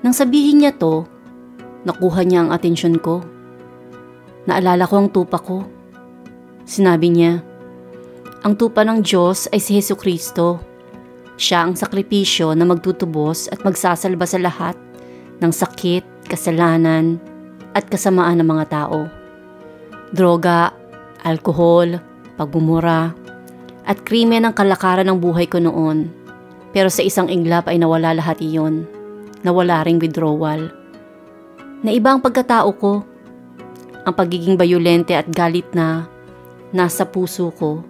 Nang 0.02 0.10
sabihin 0.10 0.66
niya 0.66 0.74
to, 0.74 1.06
nakuha 1.86 2.22
niya 2.26 2.46
ang 2.46 2.50
atensyon 2.54 2.98
ko. 2.98 3.22
Naalala 4.46 4.86
ko 4.90 4.94
ang 4.98 5.08
tupa 5.10 5.38
ko. 5.38 5.62
Sinabi 6.66 7.10
niya, 7.10 7.42
Ang 8.42 8.58
tupa 8.58 8.82
ng 8.82 9.06
Diyos 9.06 9.46
ay 9.54 9.62
si 9.62 9.78
Heso 9.78 9.94
Kristo. 9.94 10.58
Siya 11.38 11.66
ang 11.66 11.78
sakripisyo 11.78 12.54
na 12.54 12.66
magtutubos 12.66 13.46
at 13.50 13.62
magsasalba 13.62 14.26
sa 14.26 14.38
lahat 14.42 14.74
ng 15.42 15.50
sakit, 15.50 16.26
kasalanan, 16.26 17.18
at 17.74 17.86
kasamaan 17.88 18.42
ng 18.42 18.48
mga 18.50 18.64
tao. 18.70 19.06
Droga, 20.12 20.74
alkohol, 21.24 21.98
pagmumura, 22.36 23.14
at 23.86 23.98
krimen 24.06 24.46
ang 24.46 24.54
kalakaran 24.54 25.08
ng 25.08 25.18
buhay 25.18 25.50
ko 25.50 25.58
noon. 25.58 26.10
Pero 26.70 26.88
sa 26.88 27.02
isang 27.02 27.28
iglap 27.28 27.66
ay 27.66 27.78
nawala 27.78 28.14
lahat 28.16 28.38
iyon. 28.40 28.86
Nawala 29.42 29.82
ring 29.82 29.98
withdrawal. 29.98 30.81
Na 31.82 31.90
iba 31.90 32.14
ang 32.14 32.22
pagkatao 32.22 32.70
ko. 32.78 33.02
Ang 34.06 34.14
pagiging 34.14 34.54
bayulente 34.54 35.18
at 35.18 35.26
galit 35.26 35.66
na 35.74 36.06
nasa 36.70 37.02
puso 37.02 37.50
ko 37.54 37.82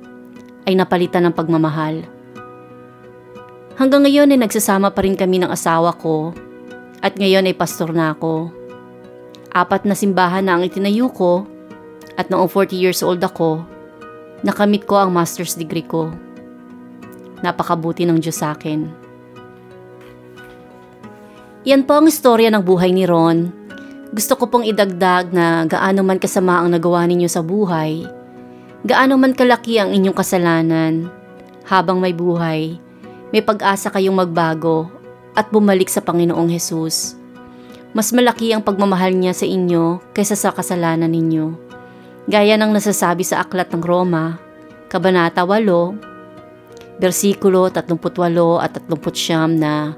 ay 0.65 0.73
napalitan 0.73 1.29
ng 1.29 1.35
pagmamahal. 1.37 2.05
Hanggang 3.77 4.05
ngayon 4.05 4.33
ay 4.33 4.41
nagsasama 4.41 4.93
pa 4.93 5.05
rin 5.05 5.17
kami 5.17 5.41
ng 5.41 5.53
asawa 5.53 5.93
ko 5.97 6.33
at 7.05 7.17
ngayon 7.17 7.49
ay 7.49 7.57
pastor 7.57 7.93
na 7.93 8.13
ako. 8.17 8.53
Apat 9.53 9.85
na 9.85 9.93
simbahan 9.93 10.45
na 10.49 10.57
ang 10.57 10.65
itinayo 10.65 11.13
ko 11.13 11.45
at 12.17 12.33
noong 12.33 12.49
40 12.49 12.77
years 12.77 13.01
old 13.05 13.21
ako, 13.21 13.65
nakamit 14.45 14.89
ko 14.89 15.01
ang 15.01 15.13
master's 15.13 15.57
degree 15.57 15.85
ko. 15.85 16.13
Napakabuti 17.45 18.09
ng 18.09 18.21
Diyos 18.21 18.41
sa 18.41 18.57
akin. 18.57 18.89
Yan 21.63 21.85
po 21.85 22.01
ang 22.01 22.11
istorya 22.11 22.51
ng 22.51 22.63
buhay 22.65 22.91
ni 22.91 23.05
Ron. 23.05 23.62
Gusto 24.13 24.37
ko 24.37 24.45
pong 24.49 24.69
idagdag 24.69 25.33
na 25.33 25.65
gaano 25.65 26.05
man 26.05 26.21
kasama 26.21 26.61
ang 26.61 26.69
nagawa 26.69 27.09
ninyo 27.09 27.29
sa 27.33 27.41
buhay, 27.41 28.05
Gaano 28.83 29.15
man 29.15 29.31
kalaki 29.31 29.79
ang 29.79 29.95
inyong 29.95 30.19
kasalanan, 30.19 31.07
habang 31.71 32.03
may 32.03 32.11
buhay, 32.11 32.83
may 33.31 33.39
pag-asa 33.39 33.95
kayong 33.95 34.19
magbago 34.19 34.91
at 35.39 35.47
bumalik 35.55 35.87
sa 35.87 36.03
Panginoong 36.03 36.51
Hesus. 36.51 37.15
Mas 37.95 38.11
malaki 38.11 38.51
ang 38.51 38.59
pagmamahal 38.59 39.15
niya 39.15 39.39
sa 39.39 39.47
inyo 39.47 40.03
kaysa 40.11 40.35
sa 40.35 40.51
kasalanan 40.51 41.15
ninyo. 41.15 41.55
Gaya 42.27 42.59
ng 42.59 42.75
nasasabi 42.75 43.23
sa 43.23 43.47
Aklat 43.47 43.71
ng 43.71 43.87
Roma, 43.87 44.43
Kabanata 44.91 45.47
8, 45.47 46.99
versikulo 46.99 47.71
38 47.71 48.03
at 48.67 48.83
39 48.91 49.63
na 49.63 49.95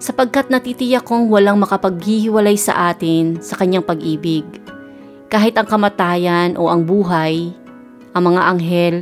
sapagkat 0.00 0.48
natitiyak 0.48 1.04
kong 1.04 1.28
walang 1.28 1.60
makapaghihiwalay 1.60 2.56
sa 2.56 2.88
atin 2.90 3.36
sa 3.44 3.54
kanyang 3.60 3.84
pag-ibig. 3.84 4.42
Kahit 5.28 5.54
ang 5.60 5.68
kamatayan 5.68 6.56
o 6.56 6.72
ang 6.72 6.88
buhay, 6.88 7.52
ang 8.16 8.22
mga 8.24 8.42
anghel 8.48 8.94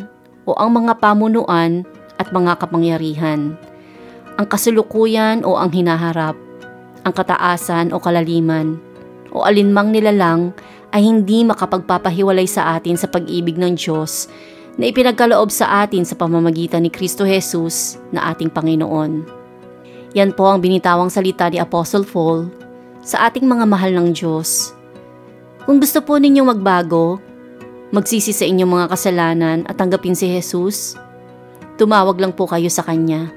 o 0.44 0.58
ang 0.58 0.74
mga 0.74 0.98
pamunuan 0.98 1.86
at 2.18 2.34
mga 2.34 2.58
kapangyarihan, 2.58 3.54
ang 4.36 4.46
kasulukuyan 4.50 5.46
o 5.46 5.54
ang 5.54 5.70
hinaharap, 5.70 6.34
ang 7.06 7.14
kataasan 7.14 7.94
o 7.94 8.02
kalaliman, 8.02 8.76
o 9.30 9.46
alinmang 9.46 9.94
nilalang 9.94 10.50
ay 10.90 11.06
hindi 11.06 11.46
makapagpapahiwalay 11.46 12.50
sa 12.50 12.74
atin 12.74 12.98
sa 12.98 13.06
pag-ibig 13.06 13.54
ng 13.54 13.78
Diyos 13.78 14.26
na 14.78 14.90
ipinagkaloob 14.90 15.50
sa 15.52 15.86
atin 15.86 16.02
sa 16.02 16.18
pamamagitan 16.18 16.82
ni 16.82 16.90
Kristo 16.90 17.22
Jesus 17.22 18.02
na 18.10 18.34
ating 18.34 18.50
Panginoon. 18.50 19.37
Yan 20.16 20.32
po 20.32 20.48
ang 20.48 20.64
binitawang 20.64 21.12
salita 21.12 21.52
ni 21.52 21.60
Apostle 21.60 22.08
Paul 22.08 22.48
sa 23.04 23.28
ating 23.28 23.44
mga 23.44 23.64
mahal 23.68 23.92
ng 23.92 24.16
Diyos. 24.16 24.72
Kung 25.68 25.76
gusto 25.76 26.00
po 26.00 26.16
ninyong 26.16 26.56
magbago, 26.56 27.20
magsisi 27.92 28.32
sa 28.32 28.48
inyong 28.48 28.72
mga 28.72 28.86
kasalanan 28.88 29.58
at 29.68 29.76
tanggapin 29.76 30.16
si 30.16 30.32
Jesus, 30.32 30.96
tumawag 31.76 32.16
lang 32.16 32.32
po 32.32 32.48
kayo 32.48 32.72
sa 32.72 32.80
Kanya. 32.80 33.28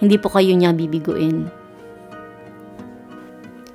Hindi 0.00 0.16
po 0.16 0.32
kayo 0.32 0.56
niya 0.56 0.72
bibiguin. 0.72 1.48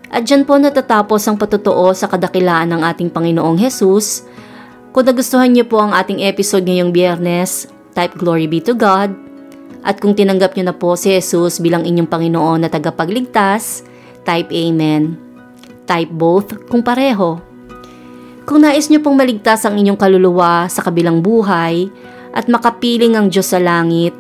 At 0.10 0.26
dyan 0.26 0.48
po 0.50 0.58
natatapos 0.58 1.22
ang 1.30 1.38
patutuo 1.38 1.94
sa 1.94 2.10
kadakilaan 2.10 2.74
ng 2.74 2.82
ating 2.82 3.14
Panginoong 3.14 3.62
Jesus. 3.62 4.26
Kung 4.90 5.06
nagustuhan 5.06 5.54
niyo 5.54 5.70
po 5.70 5.78
ang 5.78 5.94
ating 5.94 6.26
episode 6.26 6.66
ngayong 6.66 6.90
biyernes, 6.90 7.70
type 7.94 8.18
Glory 8.18 8.50
be 8.50 8.58
to 8.58 8.74
God. 8.74 9.27
At 9.86 10.02
kung 10.02 10.18
tinanggap 10.18 10.56
niyo 10.56 10.70
na 10.70 10.76
po 10.76 10.98
si 10.98 11.14
Jesus 11.14 11.62
bilang 11.62 11.86
inyong 11.86 12.10
Panginoon 12.10 12.66
na 12.66 12.70
tagapagligtas, 12.70 13.86
type 14.28 14.50
Amen. 14.52 15.18
Type 15.88 16.12
both 16.12 16.68
kung 16.68 16.84
pareho. 16.84 17.40
Kung 18.48 18.64
nais 18.64 18.88
niyo 18.88 19.04
pong 19.04 19.20
maligtas 19.20 19.68
ang 19.68 19.76
inyong 19.76 20.00
kaluluwa 20.00 20.72
sa 20.72 20.80
kabilang 20.80 21.20
buhay 21.20 21.92
at 22.32 22.48
makapiling 22.48 23.16
ang 23.20 23.28
Diyos 23.28 23.52
sa 23.52 23.60
langit, 23.60 24.16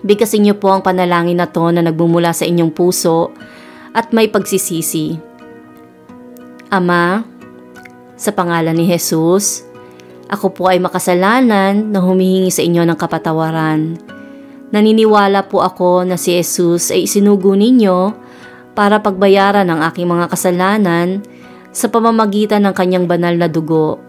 bigkasin 0.00 0.48
niyo 0.48 0.56
po 0.56 0.72
ang 0.72 0.80
panalangin 0.80 1.36
na 1.36 1.48
to 1.48 1.68
na 1.68 1.84
nagmumula 1.84 2.32
sa 2.32 2.48
inyong 2.48 2.72
puso 2.72 3.28
at 3.92 4.08
may 4.12 4.28
pagsisisi. 4.32 5.20
Ama, 6.72 7.28
sa 8.16 8.32
pangalan 8.32 8.72
ni 8.72 8.88
Jesus, 8.88 9.68
ako 10.32 10.56
po 10.56 10.62
ay 10.72 10.80
makasalanan 10.80 11.92
na 11.92 12.00
humihingi 12.00 12.48
sa 12.48 12.64
inyo 12.64 12.88
ng 12.88 12.96
kapatawaran. 12.96 14.00
Naniniwala 14.72 15.44
po 15.52 15.60
ako 15.60 16.08
na 16.08 16.16
si 16.16 16.32
Jesus 16.32 16.88
ay 16.88 17.04
isinugo 17.04 17.52
ninyo 17.52 18.16
para 18.72 19.04
pagbayaran 19.04 19.68
ang 19.68 19.84
aking 19.84 20.08
mga 20.08 20.32
kasalanan 20.32 21.20
sa 21.76 21.92
pamamagitan 21.92 22.64
ng 22.64 22.72
kanyang 22.72 23.04
banal 23.04 23.36
na 23.36 23.52
dugo. 23.52 24.00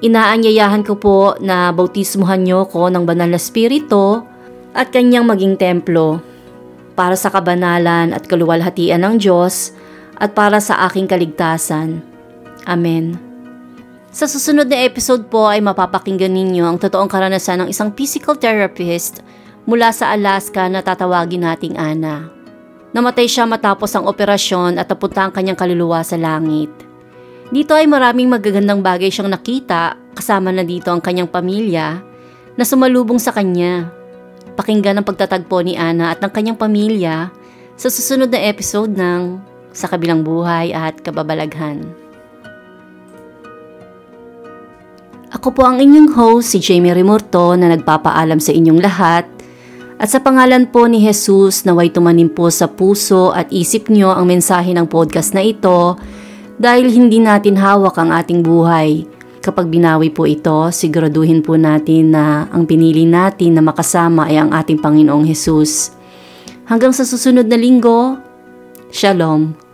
Inaanyayahan 0.00 0.84
ko 0.84 0.96
po 0.96 1.18
na 1.44 1.72
bautismuhan 1.76 2.44
niyo 2.44 2.64
ko 2.68 2.88
ng 2.88 3.04
banal 3.04 3.28
na 3.28 3.40
spirito 3.40 4.24
at 4.72 4.92
kanyang 4.92 5.28
maging 5.28 5.60
templo 5.60 6.20
para 6.96 7.16
sa 7.16 7.28
kabanalan 7.28 8.16
at 8.16 8.24
kaluwalhatian 8.24 9.04
ng 9.04 9.14
Diyos 9.20 9.76
at 10.16 10.32
para 10.32 10.60
sa 10.60 10.88
aking 10.88 11.04
kaligtasan. 11.04 12.00
Amen. 12.64 13.20
Sa 14.16 14.24
susunod 14.24 14.68
na 14.72 14.80
episode 14.80 15.28
po 15.28 15.52
ay 15.52 15.60
mapapakinggan 15.60 16.32
ninyo 16.32 16.64
ang 16.64 16.80
totoong 16.80 17.08
karanasan 17.08 17.64
ng 17.64 17.68
isang 17.68 17.92
physical 17.92 18.40
therapist 18.40 19.20
mula 19.66 19.90
sa 19.90 20.14
Alaska 20.14 20.70
na 20.70 20.80
tatawagin 20.80 21.42
nating 21.42 21.74
Ana. 21.74 22.30
Namatay 22.94 23.28
siya 23.28 23.44
matapos 23.44 23.92
ang 23.92 24.08
operasyon 24.08 24.80
at 24.80 24.88
napunta 24.88 25.26
ang 25.26 25.34
kanyang 25.34 25.58
kaluluwa 25.58 26.00
sa 26.00 26.16
langit. 26.16 26.70
Dito 27.50 27.76
ay 27.76 27.84
maraming 27.84 28.30
magagandang 28.30 28.80
bagay 28.80 29.10
siyang 29.12 29.30
nakita 29.30 29.98
kasama 30.16 30.54
na 30.54 30.64
dito 30.64 30.88
ang 30.88 31.02
kanyang 31.02 31.28
pamilya 31.28 32.00
na 32.56 32.64
sumalubong 32.64 33.20
sa 33.20 33.34
kanya. 33.34 33.92
Pakinggan 34.56 35.02
ang 35.02 35.06
pagtatagpo 35.06 35.60
ni 35.60 35.76
Ana 35.76 36.16
at 36.16 36.24
ng 36.24 36.32
kanyang 36.32 36.56
pamilya 36.56 37.28
sa 37.76 37.92
susunod 37.92 38.32
na 38.32 38.40
episode 38.48 38.96
ng 38.96 39.36
Sa 39.76 39.84
Kabilang 39.84 40.24
Buhay 40.24 40.72
at 40.72 41.04
Kababalaghan. 41.04 41.84
Ako 45.36 45.52
po 45.52 45.68
ang 45.68 45.76
inyong 45.76 46.16
host, 46.16 46.56
si 46.56 46.58
Jamie 46.64 46.96
Remorto 46.96 47.52
na 47.60 47.68
nagpapaalam 47.68 48.40
sa 48.40 48.56
inyong 48.56 48.80
lahat 48.80 49.35
at 49.96 50.12
sa 50.12 50.20
pangalan 50.20 50.68
po 50.68 50.84
ni 50.84 51.00
Jesus, 51.00 51.64
naway 51.64 51.88
tumanim 51.88 52.28
po 52.28 52.52
sa 52.52 52.68
puso 52.68 53.32
at 53.32 53.48
isip 53.48 53.88
nyo 53.88 54.12
ang 54.12 54.28
mensahe 54.28 54.76
ng 54.76 54.84
podcast 54.84 55.32
na 55.32 55.40
ito 55.40 55.96
dahil 56.60 56.92
hindi 56.92 57.16
natin 57.16 57.56
hawak 57.56 57.96
ang 57.96 58.12
ating 58.12 58.44
buhay. 58.44 59.08
Kapag 59.40 59.72
binawi 59.72 60.12
po 60.12 60.28
ito, 60.28 60.68
siguraduhin 60.68 61.40
po 61.40 61.56
natin 61.56 62.12
na 62.12 62.44
ang 62.52 62.68
pinili 62.68 63.08
natin 63.08 63.56
na 63.56 63.62
makasama 63.64 64.28
ay 64.28 64.36
ang 64.36 64.52
ating 64.52 64.84
Panginoong 64.84 65.24
Jesus. 65.24 65.96
Hanggang 66.68 66.92
sa 66.92 67.06
susunod 67.06 67.48
na 67.48 67.56
linggo, 67.56 68.20
Shalom. 68.92 69.65